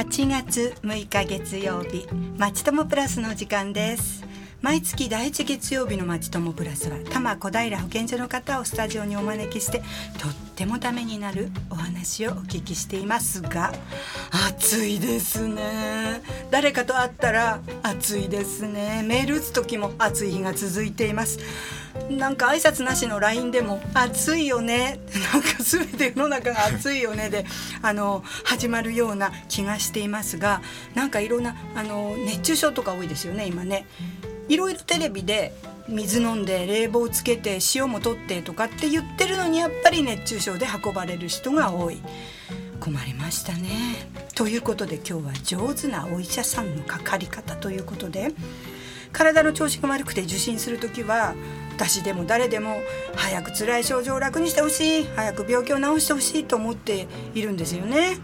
[0.00, 2.08] 8月6日月曜日
[2.38, 4.24] まちともプラスの時間です。
[4.62, 9.80] 毎月第一月曜日のまちともプラスは多摩小平保健所の方をスタジオにお招きして
[10.18, 13.74] とってもためになるお話をお聞きしていますが
[14.48, 16.22] 暑いですね。
[16.50, 19.02] 誰かと会ったら暑いですね。
[19.06, 21.40] メール打つ時も暑い日が続いています。
[22.10, 24.98] なんか挨拶なしの LINE でも「暑いよね」
[25.32, 27.46] なんか全て世の中が暑いよねで
[27.82, 30.60] あの始まるような気がしていますが
[30.94, 33.86] なんかいろんなあの熱中症とか多いですよね今ね。
[34.48, 35.54] いろいろテレビで
[35.88, 42.00] 水飲んで冷房つけて塩も取ってとかって言ってるのにやっぱり熱中症で運ばれる人が多い
[42.80, 44.08] 困りましたね。
[44.34, 48.32] ということで今日は上手なお医者さんのかかり方ということで
[49.12, 51.34] 体の調子が悪くて受診する時は
[51.80, 52.82] 私でも誰でも
[53.16, 58.18] 早く辛い症状を楽にしてほしい早く病気を治してほしいと思っているんですよね。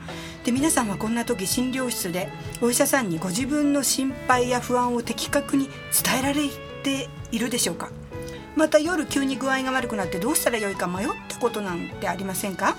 [0.44, 2.28] で皆さんはこんな時診療室で
[2.60, 5.70] お医者さんにご自分の心配や不安を的確に
[6.04, 6.42] 伝えられ
[6.82, 7.88] ているでしょうか。
[8.56, 12.76] また夜急に具合が悪くなってどうしたらよいか迷ったことなんてありませんか。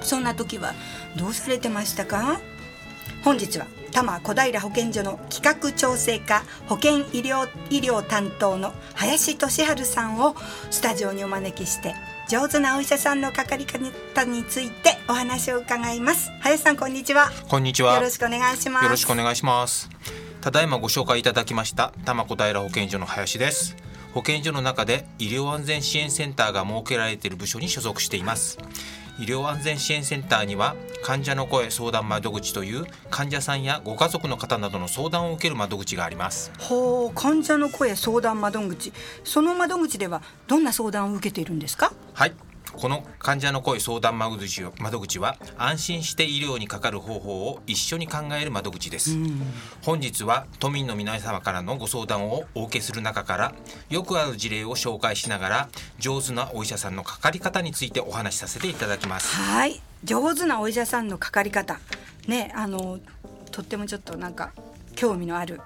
[0.00, 0.72] そんな時は
[1.18, 2.40] どうされてましたか。
[3.22, 10.36] 本日は多摩小平保健所の企画調整課保健医療医療担当の林俊治さんを
[10.70, 11.94] スタジオにお招きして
[12.28, 16.30] 上手なお医者さんのかかり方についてお話を伺います。
[16.40, 17.30] 林さんこんにちは。
[17.48, 17.96] こんにちは。
[17.96, 18.84] よろしくお願いします。
[18.84, 19.90] よろしくお願いします。
[20.40, 23.76] ただいまご紹介いただきました多摩小平保健所の林です。
[24.12, 28.58] 保健所の中で医療安全支援センターが設けられている部署に所属しています
[29.20, 36.50] 医療安全支援センターには患者の声相談窓口という患者さんやご家族の方などの相談を受ける窓口があります。
[36.58, 38.92] ほう患者の声相談窓口。
[39.22, 41.92] その窓口ではどんな相談を受けているんですか？
[42.14, 42.34] はい
[42.80, 49.18] この患者の声相談窓口窓口は安心して医療にかかる方法を一緒に考える窓口です、
[49.82, 53.54] 本日は都民の皆様からのご相談をお受けする中から
[53.90, 55.68] よくある事例を紹介しながら
[55.98, 59.36] 上手なお医者さんのかかり方についてお話しさせていただきます。
[59.36, 59.82] はい。
[60.02, 61.78] 上手なお医者さんのかかり方。
[62.28, 62.98] ねあの
[63.50, 64.52] とってもちょっとなんか
[64.96, 65.60] 興味のある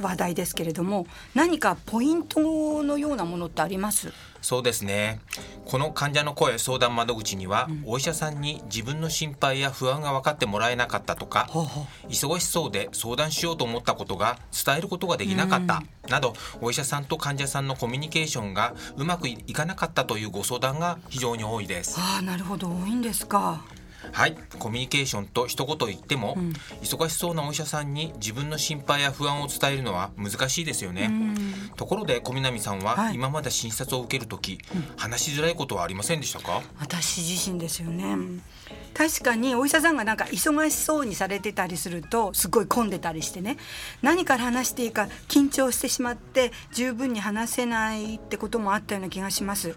[0.00, 4.12] 話題ですけれども何かポイントのようなものってあります？
[4.40, 5.20] そうですね。
[5.66, 21.96] この患者の声相談窓口には、うん、お医者さんに自分の心配や不安が分かってもらえなかったとか、はは忙しそうで相談しようと思ったことが伝えることができなかった、うん、などお医者さんと患者さんのコミュニケーションがうまくいかなかったというご相談が非常に多いです。
[21.98, 22.68] あなるほど。
[22.68, 23.62] 多いんですか
[24.12, 24.36] はい。
[24.58, 26.52] コミュニケーションと一言言っても、うん、
[26.82, 31.10] 忙しそうなお医者さんに自分の心配や不安を伝えるのは難しいですよね。
[31.76, 36.62] ところで小南さんは、今まで診察を受ける時、うん、話しづらいことはありませんでしたか？
[36.78, 38.16] 私自身ですよね。
[38.92, 43.56] 確かにお医者さんがなんか忙しそうにされてたりするとすごい混んでたりしてね。
[44.02, 49.74] 何から話していいか緊張してしまって十分に話せないってこともあったような気がします。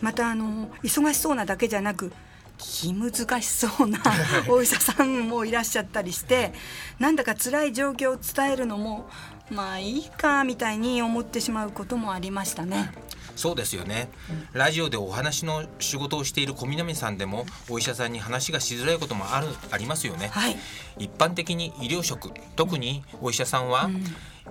[0.00, 2.12] またあの忙しそうなだけじゃなく
[2.58, 3.12] 気難
[3.42, 4.00] しそうな
[4.48, 6.52] お医者さんもいらっしゃったりして
[6.98, 9.08] なんだか辛い状況を伝えるのも
[9.50, 12.92] まあいいかみたいに思ってしまうこともありましたね。
[13.36, 20.56] そうですよね、うん、ラジオでお話の仕事をしている小南さんでもお医者さんに話がしづらいこともあるありますよね、はい、
[20.98, 24.02] 一般的に医療職特にお医者さんは、うん。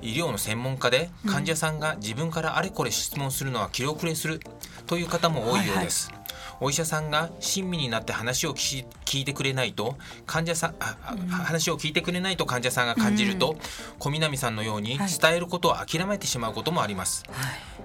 [0.01, 4.41] 医療の専門家で患者さんが自分からあれこれ質問するのは気遅れする
[4.87, 6.25] という方も多いようです、はいはい
[6.59, 8.85] お医者さんが親身になって話を聞
[9.19, 9.95] いてくれないと
[10.25, 13.57] 患者さん、うん、話を聞いてくれないと患者さんが感じると、うん、
[13.99, 17.23] 小南さんのように伝えることを諦めてしまうこともあります、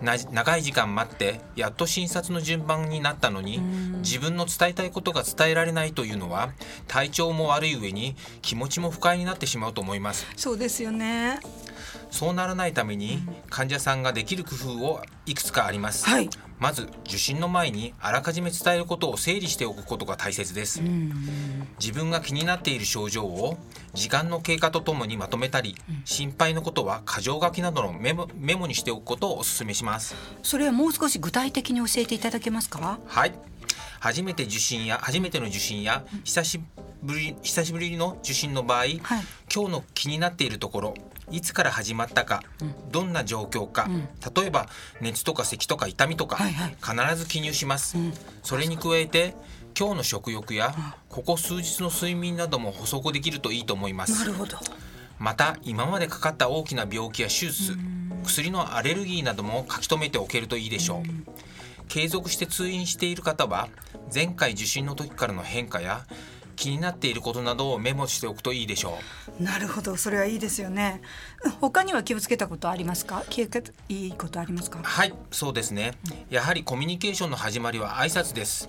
[0.03, 6.51] はい、長い時間待ってやっと診察の順番になったのに、うん、自分の伝えたいことが伝えられないというのは
[6.87, 10.27] 体調も悪い上に気持ちも不快になってしまうと思います。
[10.37, 11.41] そうですよね
[12.11, 20.83] そうならないために患者さんができる工夫をいくつかあります、はい、まず受診の前にあらかじめ伝えることを整理しておくことが大切です、
[21.79, 23.59] 自分が気になっている症状を
[23.95, 30.15] 時間の経過とともにまとめたり、心配のことは箇条書きなどのメモメモにしておくことをお勧めします。
[30.43, 32.99] それはもう少し具体的に教えていただけますか？
[33.07, 33.35] はい。
[33.99, 36.61] 初めて受診や初めての受診や久し
[37.03, 38.99] ぶり久しぶりの受診の場合、はい、
[39.55, 40.95] 今日の気になっているところ
[41.31, 44.69] いつから始まったか、うん、どんな状況か、うん、例えば
[45.01, 48.13] 熱とか咳とか痛みとか、必ず記入します、うん、
[48.43, 49.35] それに加えて
[49.79, 50.75] 今日の食欲や
[51.09, 54.19] ここ数日の睡眠なども補足できるといいと思います。
[54.19, 54.59] なるほど。
[55.19, 57.77] また今までかかった大きな病気や手術
[58.25, 61.31] 薬のアレルギーなども書き留めておけるといいでしょう。
[61.89, 63.69] 継続して通院している方は
[64.15, 66.07] 前回受診の時からの変化や
[66.61, 68.99] 気になっていることなどをメモしておくといいでしょ
[69.41, 69.43] う。
[69.43, 69.97] なるほど。
[69.97, 71.01] それはいいですよね。
[71.59, 73.25] 他には気をつけたことありますか？
[73.31, 74.79] 気をつけいいことありますか？
[74.83, 75.95] はいそうですね、
[76.29, 78.69] やはりコミュニケーションの始まりは挨拶です。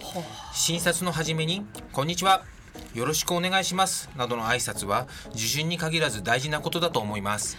[0.54, 2.46] 診察の始めにこんにちは
[2.94, 7.58] よろしくお願いしますなどの挨拶は受診に限らず大事なことだと思います。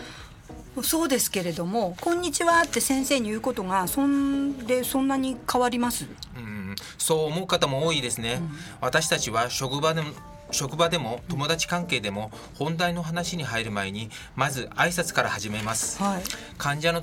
[0.83, 6.07] そうですけれども「こんにちは」って先生に言うことがそんでそんなに変わります？
[6.37, 6.52] うん
[6.99, 8.51] そう思う方も多いですね、うん、
[8.81, 10.09] 私たちは職場でも
[10.51, 16.23] 職場でも友達関係でも本題の話に入る前にまず挨拶から始めます、はい、
[16.59, 17.03] 患者の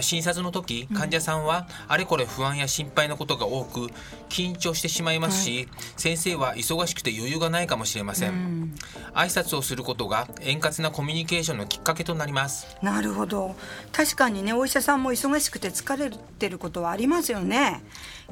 [0.00, 3.88] 診察の時患者さんはあれこれ不安や心配なことが多く
[4.28, 8.74] 緊張してしまいますし、はい、先生は忙しくて余裕がないかもしれません、うん、
[9.14, 12.76] 挨拶をすることが円滑なコミュニケーションのきっかけとなります。
[12.82, 13.56] なるほど。
[13.92, 17.82] 確かにねお医者さんも忙しくて疲れてることはありますよね。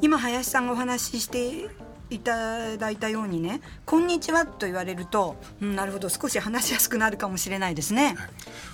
[0.01, 1.69] 今林さんがお話しして
[2.11, 8.29] いただいたようにね「こんにちは」と言われると、うん、なるほど少し話しやすくなるかもしれないですね、はい、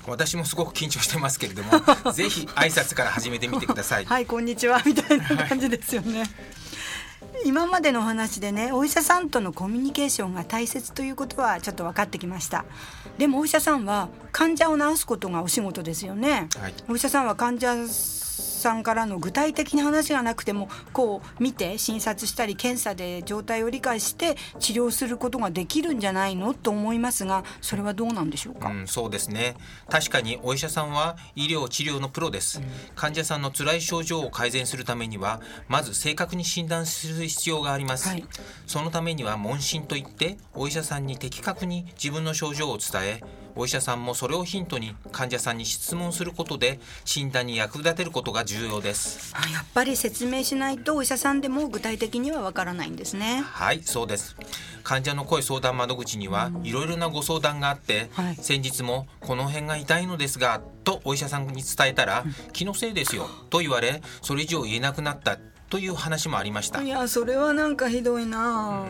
[0.06, 1.72] 私もすごく緊張してますけれども
[2.12, 4.04] ぜひ挨拶から始めてみてください。
[4.04, 6.28] はいこんにちはみたいな感じですよね、はい、
[7.46, 12.64] 今までの話でねお医者さんとのコミュニケーションが大切ということはちょっと分かってきました。
[13.16, 17.74] でもお医者さんは患者を治すことがお仕事ですよね、はい、お医者さんは患者
[18.62, 29.56] さんからの具体的な話がなくてもこう見て診察したり検査で状態を理解して治療することができるんじゃないのと思いますがそれはどうなんでしょうか、うん、そうですね。
[29.88, 38.24] 確かにお医者さんは医療治療のプロです、うん、患者さんの辛い症状を改善するためにはまず正確に診断する必要があります、はい、
[38.66, 43.20] そのためには問診といってお医者さんに的確に自分の症状を伝え
[43.54, 49.34] お医者さんもそれをヒントに患者さんに質問することで診断に役立てることが重要です。
[49.52, 53.42] やっぱり説明しないとお医者さんでも具体的にはわからないんですね。
[53.44, 54.36] はいそうです。
[54.82, 65.38] 患者の声相談窓口にはいろいろなご相談があって、はい、先日もこの辺が痛いのですがとお医者さんに伝えたら、うん、気のせいですよと言われそれ以上言えなくなった
[65.72, 66.82] という話もありました。
[66.82, 68.84] いやそれはなんかひどいな、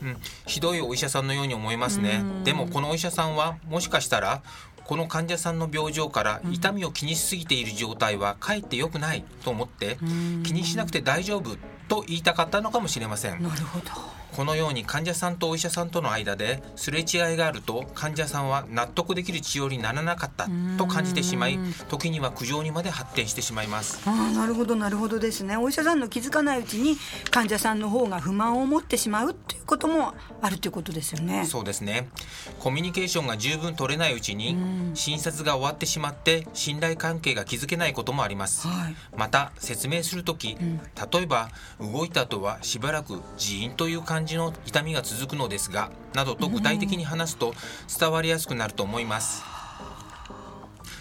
[0.00, 0.16] うん、うん、
[0.46, 2.22] ひどいお医者さんのように思いますね。
[2.44, 4.40] でもこのお医者さんはもしかしたら
[4.84, 9.98] この患者さんの病状から痛みを気にしすぎている状態はかえって良くないと思って
[10.44, 11.56] 気にしなくて大丈夫
[11.88, 13.42] と言いたかったのかもしれません。
[13.42, 20.48] なるほどこのように患者さんとお医者さんとの間ですれ違いがあると患者さんは納得できる治療にならなかった
[20.78, 24.00] と感じてしまい時には苦情にまで発展してしまいます。
[24.06, 25.56] あなるほどなるほどですね。
[25.56, 26.96] お医者さんの気づかないうちに
[27.30, 31.46] 患者さんの方が不満を持ってしまうということもあるということですよね。
[31.46, 32.08] そうですね。
[32.58, 34.56] コミュニケーションが十分取れないうちに
[34.94, 41.48] 診察が終わってしまって信頼関係が築けないこともあります、はい、また説明する時、うん、例えば
[41.80, 47.54] 動いた後はしばらくジーンという感感じの痛みが続くのですがなどと具体的に話すと
[47.98, 49.42] 伝わりやすくなると思います。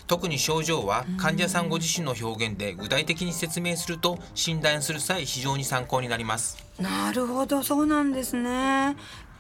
[0.08, 8.96] 特に症状は患者さんご自身の表現で具体的に説明すると診断する際非常に参考になりますなるほどそうなんですね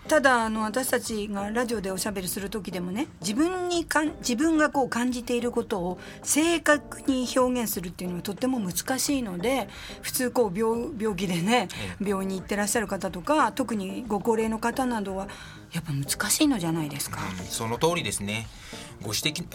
[0.07, 9.69] ただあの私たちがラジオでおしゃべりする時でもね自分にかん自分がこう感じていることを正確に表現するっていうのはとっても難しいので
[10.01, 11.67] 普通こう病病気でね
[12.01, 15.27] 病院に行ってらっしゃる方とか特にご高齢の方などは
[15.71, 17.19] やっぱ難しいのじゃないですか。
[17.39, 18.47] うん、その通りですね。
[19.01, 19.45] ご指摘、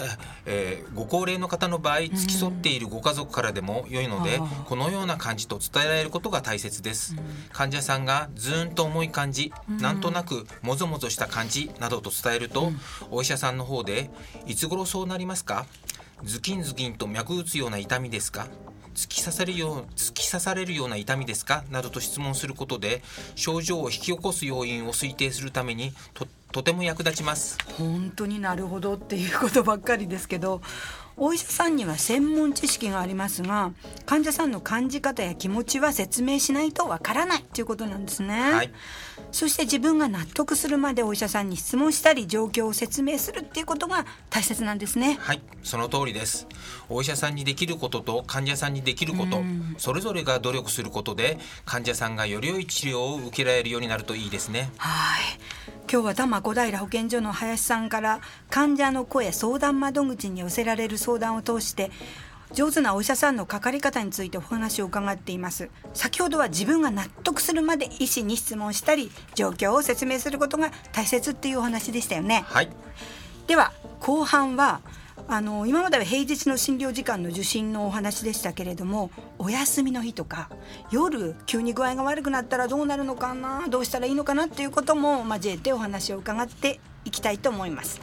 [0.47, 12.73] えー、ご高齢の方の場合付き添っているご家族からでも良いので、うん、このような感じと伝えられることが大切です、うん、患者さんがずーんと重い感じ、うん、なんとなくもぞもぞした感じなどと伝えると、
[13.11, 14.11] お医者さんの方で
[14.47, 15.67] いつ頃そうなりますか
[16.23, 18.47] ズキンズキンと脈打つような痛みですか？
[18.95, 21.65] 突き刺されるよう突き刺されるような痛みですか？
[21.71, 23.03] などと質問することで
[23.35, 27.59] 症状を引き起こす要因を推定するためにととても役立ちます。
[27.77, 30.63] 本当になるほどっていうことばっかりですけど
[31.17, 33.73] お医者さんには専門知識がありますが
[34.07, 38.71] 患者さんの感じ方や気持ちは説明しないとわからないということなんですね、はい、
[39.31, 45.19] そして自分が納得するまでお医者さんに質問したり状況を説明するっていうことが大切なんですね。
[45.21, 45.43] はい。
[45.63, 46.47] その通りです。
[46.89, 49.43] お医者さんにできることと患者さんにできること、
[49.79, 54.71] それぞれが努力することで患者さんがより良い治療を受けられるようになるといいですね。
[54.77, 55.25] はい。
[55.91, 61.91] 今日は多摩小平保健所の林さんから患者の声相談窓口に寄せられる相談を通して
[62.53, 65.71] 上手なお医者さんのかかり方についてお話を伺っています。
[65.93, 72.45] 先ほどは自分が納得するまで医師に質問したり状況を説明することが大切っていうお話でしたよね。
[72.47, 72.71] はい。
[73.47, 74.81] では後半は
[75.27, 80.51] あの今までは平日の診療時間の受診のお話でしたけれどもお休みの日とか
[80.91, 88.01] 夜急に具合が悪くなったらどうなるのかなどうしたらいいのかなっていうことも交えてお話を伺っていきたいと思います。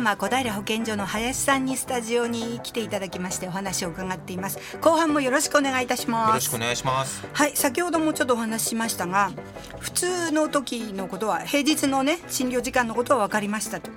[0.00, 4.58] 摩小平保健所の林さんにスタジオに来ていただきましてお話を伺っています。
[4.80, 6.28] 後半もよろしくお願いいたします。
[6.28, 7.26] よろしくお願いします。
[7.32, 9.30] はい先ほどもちょっとお話ししましたが
[9.78, 13.90] 普通の時のことは平日のね診療時間のことは分かりましたと。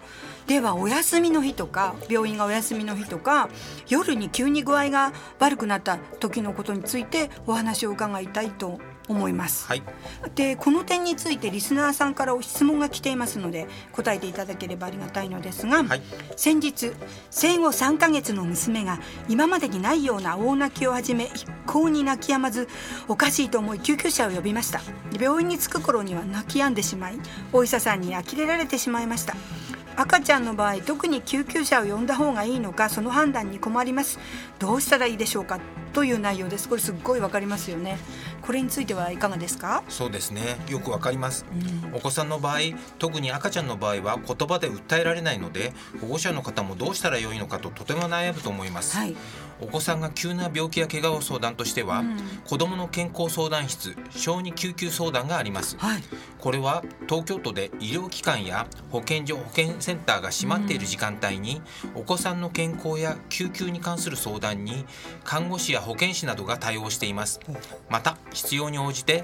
[0.45, 3.49] ではお休みの日とか病院がお休みの日とか
[3.87, 9.83] 夜に急に具合が悪くなった時のことについてお話を伺いたいと思います、はい、
[10.35, 16.01] でこの点についてリスナーさんから質問が来ていますので答えていただければありがたいのですが、はい、
[16.35, 16.91] 先日
[17.29, 22.67] 生後3ヶ月の娘が今までにないような大泣きを始め一向に泣き止まず
[23.07, 24.81] おかしいと思い救急車を呼びました。
[25.19, 27.19] 病院に着く頃には泣き止んでしまい
[27.51, 29.35] お医者さんに呆れられてしまいました。
[29.95, 34.19] 赤ちゃんの場合特に救急車を呼んだ方がいいのかその判断に困ります。
[34.57, 35.59] どうしたらいいでしょうか？
[35.93, 36.67] という内容です。
[36.67, 37.99] これすっごいわかりますよね
[38.45, 39.83] これについてはいかがですか？
[39.87, 40.57] そうですね。
[40.67, 41.45] よくわかります、
[41.85, 42.57] うん、お子さんの場合
[42.99, 49.15] 特に赤ちゃんの場合は言葉で訴えられないので保護者の方もどうしたらよいのかととても悩むと思います、はい、
[49.63, 56.03] お子さんが急な病気や怪我を相談としては、うん、子どもの健康相談室小児救急相談があります、はい、
[56.39, 61.61] これは東京都で医療機関や保健所保健センターが閉まっている時間帯に、
[61.95, 64.85] うん、お子さんの健康や救急に関する相談に
[65.23, 67.39] 看護師や保健師などが対応しています。
[67.89, 69.23] また必要に応じて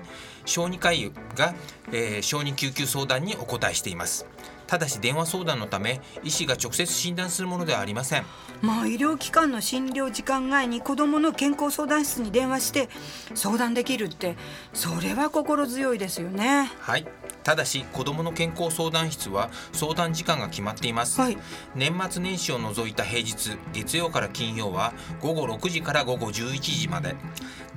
[0.50, 1.54] 小児科医が、
[1.92, 4.26] えー、小児救急相談にお答えしています。
[4.66, 8.26] ただし電話相談のため医師が直接診断するものではありません。
[8.62, 12.90] まあ医療機関の診療時間外に子どもの健康相談室に電話して
[13.34, 14.36] 相談できるって
[14.74, 16.72] それは心強いですよね。
[16.80, 17.08] はい。
[17.44, 21.38] ただし子どもの健康相談室は相談時間が決まっています、はい、
[21.74, 27.16] 年末年始を除いた平日月曜から金曜は午後6時から午後11時まで。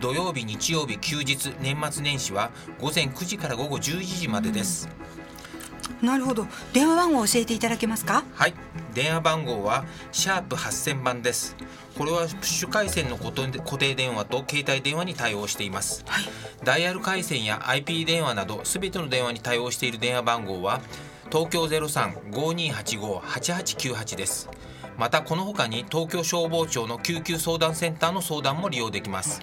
[0.03, 2.51] 土曜日日曜日休日年末年始は
[2.81, 5.03] 午前9時から午後11時までです、うん
[6.01, 6.49] なるほど。
[6.73, 8.25] 電話番号を教えていただけますか？
[8.35, 8.55] はい。
[8.93, 11.55] 電話番号はシャープ8000番です。
[11.97, 13.31] これはプッシュ回線の固
[13.79, 16.25] 定電話と携帯電話に対応しています、はい、
[16.65, 20.81] ダイヤル回線や IP 電話などすべての電話に対応している電話番号は
[21.31, 24.49] 東京0352858898です。
[24.99, 29.41] またこの他に東京消防庁の救急相談センターの相談も利用できます、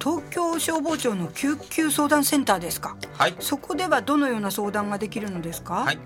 [0.00, 2.96] 東京消防庁の救急相談センターですか？
[3.12, 3.34] はい。
[3.40, 5.84] そこではどのような相談ができるのですか？
[5.84, 5.98] はい。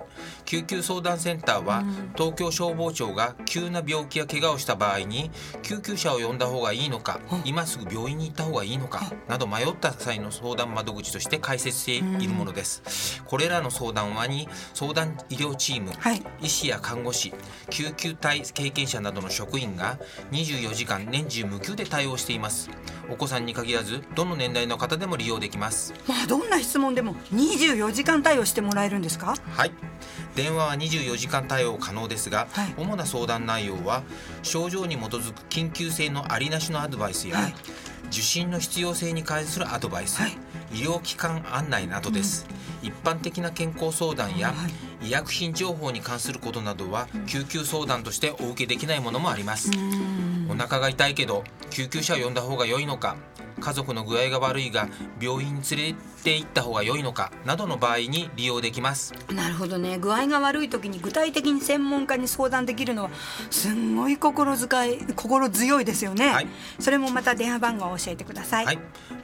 [0.44, 5.30] 救急相談センターは、うん、東京消防庁が急な病気や怪我をした場合に
[5.62, 13.20] 救急車を呼んだ方がいいのか、今すぐ病院に行った方がいいのかなど迷った際の相談窓口として開設しているものです。
[13.20, 17.32] うん、これらの相談はに相談医療チーム、はい、医師や看護師、
[17.70, 19.98] 救急隊経験者などの職員が
[20.32, 22.70] 24時間年中無休で対応しています。
[23.10, 25.94] お子さんに限らずどの年代の方でも利用できます。
[26.06, 29.34] まあどんな質問でも24時間対応してもらえるんですか？
[29.56, 29.72] はい。
[30.34, 34.02] 電話は24時間対応可能ですが、はい、主な相談内容は
[34.42, 37.54] 症状に基づく緊急性のありなしのアドバイスや、はい、
[38.06, 40.32] 受診の必要性に関するアドバイス、はい、
[40.72, 42.46] 医療機関案内などです、
[42.82, 44.54] うん、一般的な健康相談や、
[45.02, 49.70] 医薬品情報に関することなどは救急相談としてお受けできないものもあります、
[50.48, 53.16] お腹が痛いけど救急車を呼んだ方が良いのか
[53.58, 54.88] 家族の具合が悪いが
[55.20, 59.14] 病院に連れて行った方が良いのかなどの場合に利用できます。
[59.32, 59.98] なるほどね。
[59.98, 63.10] 具合が悪い時に具体的に専門家に相談できるのは
[63.50, 66.46] すんごい心遣い心強いですよね、はい、
[66.78, 68.78] それもまた電話番号を教えてください、はい、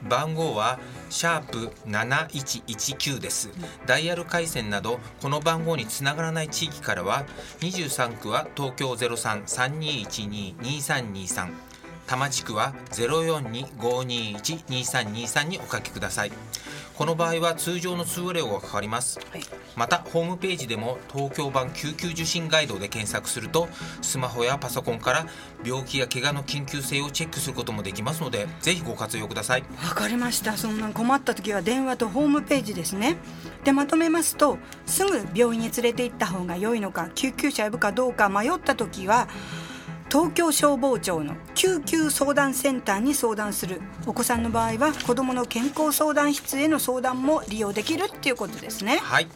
[0.07, 3.49] 番号はシャープ7119です、
[3.85, 7.25] ダイヤル回線などこの番号につながらない地域からは
[7.59, 11.74] 23区は東京0332122323
[12.07, 16.31] 多摩地区は0425212323におかけください。
[16.97, 19.41] この場合は通常の通話料がかかります、はい、
[19.75, 23.67] またホームページでも東京版救急受診ガイドで検索すると
[24.01, 25.27] スマホやパソコンから
[25.65, 29.65] 病気や怪我の緊急性をチェックすることもできますのでぜひご活用ください。
[29.83, 30.55] わかりました。
[30.55, 33.17] そんな困った時は電話とホームページですね。
[33.65, 39.27] でまとめますとすぐ病院に連れて行った方が良いのか救急車呼ぶかどうか迷った時は
[40.15, 48.99] 東京消防庁の救急相談センターに相談するお子さんの場合は子どもの健康相談室への相談も利用できるっていうことですね。
[48.99, 49.27] はい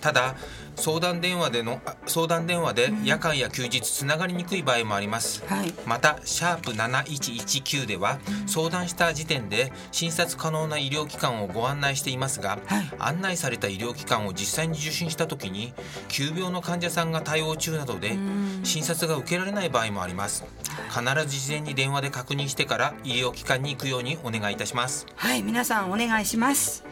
[0.00, 0.36] ただ
[0.76, 15.72] 相談電話での相談電話で夜間や休日つながりにくい場合もあります、はい、またシャープ7119では相談した時点で診察可能な医療機関をご案内していますが、はい、案内された医療機関を実際に受診した時に
[16.08, 18.16] 急病の患者さんが対応中などで
[18.62, 20.44] 診察が受けられない場合もあります。
[20.90, 25.06] 必ず事前に電話で確認してから医療機関に行くようにお願いいたします。
[25.14, 26.84] はい皆さんお願いします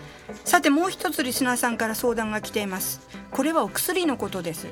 [0.45, 3.01] さてもう一つリスナーさんから相談が来ています。
[3.31, 4.69] これはお薬のことです。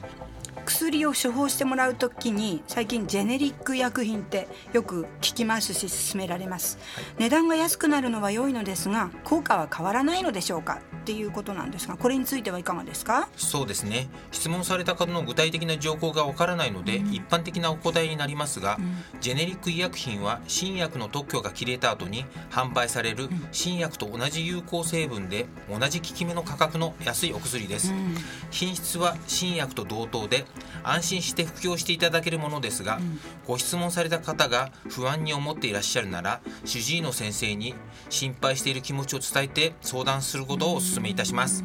[0.76, 10.82] 薬を処方してもらう時に最近ジェネリック薬品ってよく聞きますし勧められます、はい、値段が安くなるのは良いのですが効果は変わらないのでしょうか？
[10.96, 13.28] っていうことなんですがこれについてはいかがですか？
[13.36, 14.08] そうですね。
[14.32, 28.14] 質問された方の具体的な情報がわからないので、うん、一般的なお答えになりますが、うん、ジェネリック医薬品は新薬の特許が切れた後に販売される新薬と同じ有効成分で同じ効き目の価格の安いお薬です、うん、
[28.50, 30.44] 品質は新薬と同等で
[30.82, 33.00] 安心して服用していただけるものですが、
[33.46, 37.74] ご質問された方が不安に思っていらっしゃるなら主治医の先生に
[38.08, 41.64] 心配している気持ちを伝えて相談することをお勧めいたします。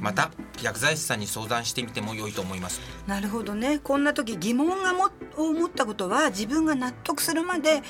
[0.00, 0.30] また
[0.62, 2.80] 薬剤師さんに相談してみても良いと思います。
[3.06, 3.78] なるほどね。
[3.78, 7.82] こんな時疑問がもを持ったことは自分が納得するまで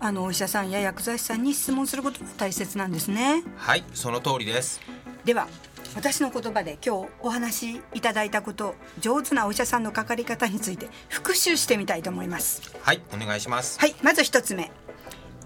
[0.00, 3.42] あのお医者さんや薬剤師さんに質問することが大切なんですね。
[3.56, 4.80] はいその通りです。
[5.24, 5.46] では
[5.94, 12.62] 私の言葉で今日お話しいただいたこと上手なお医者さんのかかり方について復習してみたいと思います。
[12.82, 13.80] はいお願いします。
[13.80, 14.70] はいまず一つ目。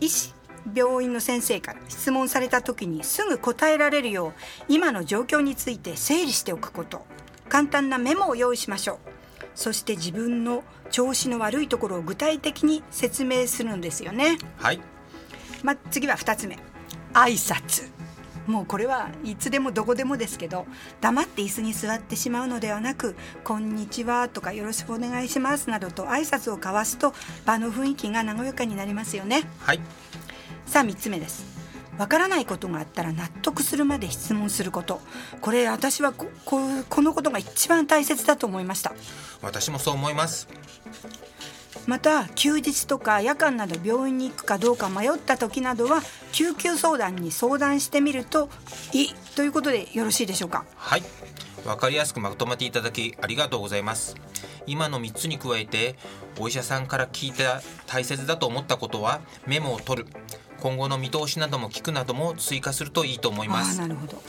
[0.01, 0.35] 医師
[0.75, 4.33] 病院の先生から質問された時にすぐ答えられるよう
[4.69, 7.05] 今の状況について整理しておくこと。
[7.49, 8.99] 簡単なメモを用意しましょう。
[9.55, 14.39] そして自分の調子の悪いところを具体的に説明するんですよね。
[14.57, 14.81] はい、
[15.63, 16.59] ま、次は2つ目。
[17.13, 17.91] 挨拶
[18.47, 20.67] もうこれはいつでもどこでもですけど
[21.01, 29.43] 黙って椅子に座ってしまうのではなく「こんにちは」とか「よろしくお願いします」などと挨拶を交わすと場の雰囲気が和やかになりますよね。
[29.61, 29.81] はい。
[30.67, 31.45] さあ3つ目です。
[31.99, 35.01] わからないことがあったら納得するまで質問すること。
[35.41, 38.93] これ私はここのことが一番大切だと思いました。
[39.43, 40.49] 私もそう思います
[41.87, 46.01] また休日とか夜間など病院に行くかどうか迷った時などは
[46.33, 48.49] 救急相談に相談してみると
[48.93, 50.65] いいということでよろしいでしょうか？
[50.77, 51.03] はい。
[51.65, 54.17] わかりやすくまとめていただきありがとうございます。
[54.67, 55.97] 今の3つに加えて
[56.39, 60.09] お医者さんから聞いた大切だと思ったことはメモを取る。
[60.61, 63.81] 今後の見通しなども聞くなども追加するといいと思います。
[63.81, 64.23] なるほど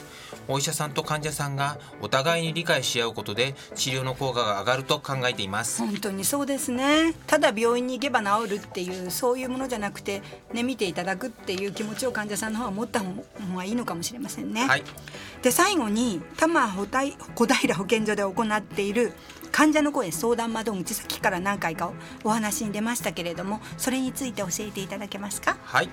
[0.48, 5.82] お医者さんと患者さんがお互いに理解し合うことで治療の効果が上がると考えています。
[5.82, 7.14] 本当にそうですね。
[7.28, 10.22] ただ病院に行けば治るっていうそういうものじゃなくて
[10.54, 13.06] ね見ていただくっていう気持ちを患者さんの方は持った方
[13.56, 14.84] がいいのかもしれませんね、はい、
[15.42, 16.68] で最後に多摩
[17.36, 19.14] 小平保健所で行っている
[19.54, 25.58] 患者の声相談窓口先から何回かお話に出ましたけれどもそれについて教えていただけますか？
[25.64, 25.90] はい。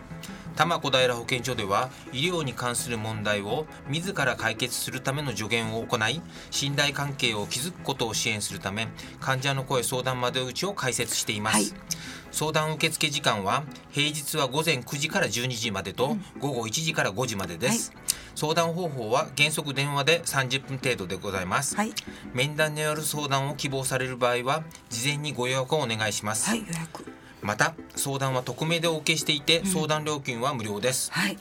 [0.56, 8.88] 多摩小平保健所では医療に関する問題を自ら解決するための助言を行い信頼関係を築くことを支援するため
[9.20, 11.66] 患者の声相談窓口を開設しています、はい
[12.30, 21.92] 相談受付時間は平日は午前9時から12時までと午後1時から5時までです、はい、相談方法は原則電話で30分程度でございます、はい、
[22.32, 26.62] 面談による相談を希望される場合は事前にご予約をお願いします、はい、
[27.42, 31.36] また相談は匿名でお受けしていて、相談料金は無料です、はい。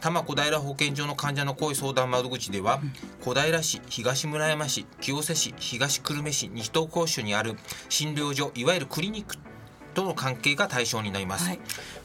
[0.00, 2.80] 多摩小平保健所の患者の声相談窓口では、
[3.20, 7.56] 小平市東村山市清瀬市東久留米市西東甲州にある
[7.88, 9.36] 診療所いわゆるクリニック
[9.90, 11.60] との関係が対象になります、はい、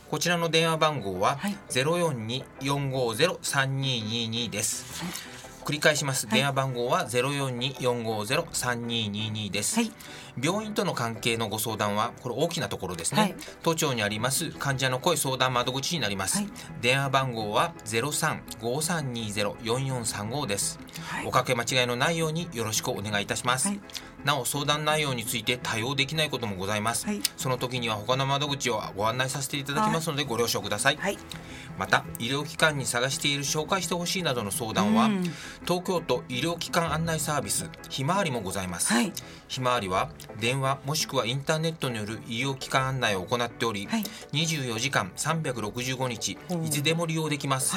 [0.09, 1.37] こちらの電話番号は
[1.69, 5.13] 042-450-3222です、はい。
[5.65, 9.91] 繰り返します、電話番号は042-450-3222です、はい、
[10.39, 16.49] 病院との関係のご相談はこれ大きなところですね、はい、都庁にあります患者の声相談窓口になります、はい、
[16.81, 20.79] 電話番号は0353204435です、
[21.25, 23.71] おかけ間違いのないようによろしくお願いいたします、
[24.25, 31.17] なお相談内容について対応できないこともございます、はい、その時には他の窓口をご案内させていただきますのでご了承ください、はい、
[31.77, 35.23] また医療機関に探している紹介してほしいなどの相談は、うん、
[35.63, 39.13] 東京都医療機関案内サービスひまわりもございます、はい、
[39.47, 40.09] ひまわりは
[40.39, 47.75] 電話もしくはインターネットによる医療機関案内を行っており、はい、24時間365日いつでも利用できます、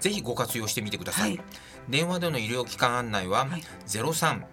[0.00, 1.40] ぜひご活用してみてください。
[1.88, 3.46] 電話での医療機関案内は
[3.86, 4.44] ゼロ三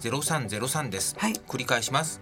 [0.00, 1.14] ゼロ三ゼロ三です。
[1.18, 2.20] はい、繰り返します。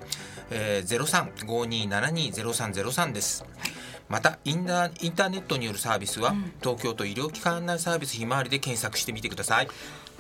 [0.51, 3.44] えー、ゼロ三五二七二ゼロ三ゼロ三です。
[3.59, 3.72] はい
[4.09, 9.68] またインタインターネットによるサービスは、うん、東京都医療機関案内サービスひまわりで検索してみてください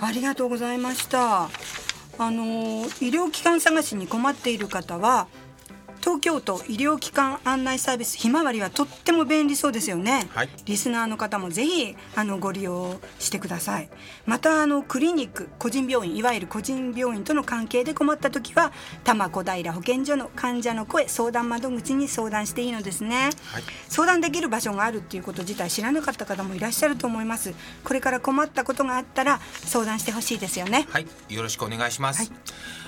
[0.00, 1.50] ありがとうございましたあ
[2.18, 5.28] の医療機関探しに困っている方は
[6.02, 13.88] 東京都医療機関案内サービスひまわりはとっても便利そうですよね、はい、リスナーの方もぜひあのご利用してください。
[14.26, 18.72] またあのクリニック個人病院いわゆる個人病院との関係で困った時は
[19.04, 27.54] 多摩小平保健所の患者の声相談窓口に相談していいのですね、はい、相談できる場所があるっていうこと自体知らなかった方もいらっしゃると思います。
[27.84, 30.86] これから困ったことがあったら相談してほしいですよね。
[30.90, 31.06] はい。
[31.28, 32.30] よろしくお願いします、はい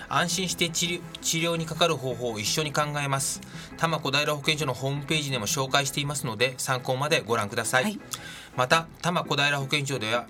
[0.09, 3.41] 安心して治療にかかる方法を一緒に考えます。
[3.77, 8.01] 多摩小平保健所のホームページでも紹介していますので参考までご覧ください、はい、
[8.57, 10.27] また多摩小平保健所では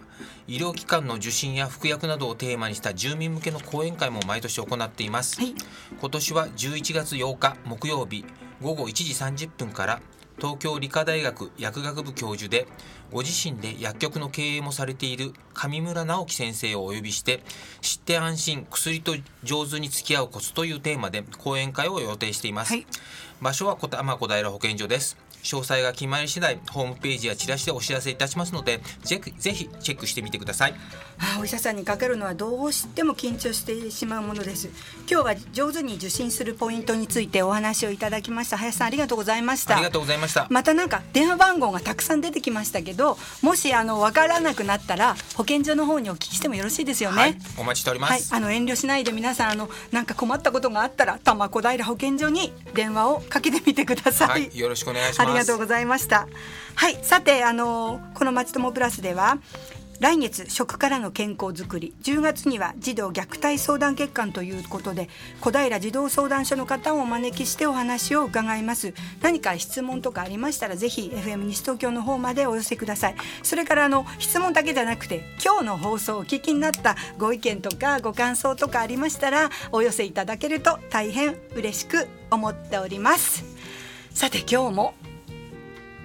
[0.47, 5.55] 医療機関の受診や服薬などをテーマにした住民向けの講演会も毎年行っています、はい、
[6.01, 8.25] 今年は11月8日木曜日
[8.63, 10.01] 午後1時30分から
[10.38, 12.66] 東京理科大学薬学部教授で
[13.12, 17.42] ご自身で薬局の経営もされている上村直樹先生をお呼びして
[17.81, 22.87] 知って安心薬と上手に付き合うコツというテーマで講演会を予定しています、はい、
[23.40, 30.74] 場所は小玉小平保健所です詳細が決まり次第ホームページやチラシでお知らせいたしますのでぜぜひチェックしてみてください。
[31.18, 34.68] あお医者さんにかけるのはどうしても緊張してしまうものです。
[35.09, 38.57] 今日は上手に受診するポイントについてお話をいただきました。
[38.57, 39.76] 林さんありがとうございました。
[39.76, 40.46] ありがとうございました。
[40.50, 55.30] またなんか電話番号がたくさん出てきましたけどもしあのわからなくなったら保健所の方にお聞きしてもよろしいですよね、はい、お待ちしております、はい、あの遠慮しないで皆さんあのなんか困ったことがあったら多摩小平保健所に電話をかけてみてください、はい、よろしくお願いします。
[55.30, 56.29] ありがとうございました。
[56.77, 59.38] はいさてあのこのまちともプラスでは
[60.01, 65.09] 来月食からの健康づくり10月には児童虐待相談月間ということで
[65.40, 68.92] 小平児童相談所の方をお招きしてお話を伺います。
[69.23, 73.14] 何か質問とかありましたらぜひ FM 西東京の方までお寄せください。
[73.42, 83.44] それからあの質問だけじゃなくて今日の放送をお聞きになったご意見とかご感想とかありましたらお寄せいただけると大変嬉しく思っております。
[84.12, 84.94] さて今日も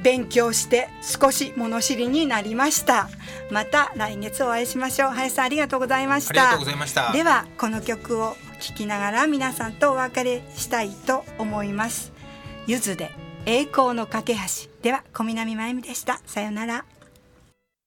[0.02, 3.10] 勉強して少し物知りになりました。
[3.52, 5.10] また来月お会いしましょう。
[5.10, 6.32] 林さんありがとうございました。
[6.32, 7.12] ありがとうございました。
[7.12, 12.12] ではこの曲を聴きながら皆さんとお別れしたいと思います。
[12.68, 13.12] ゆずで
[13.46, 14.70] 栄光の架け橋。
[14.82, 16.22] では小南真由美でした。
[16.26, 16.86] さようなら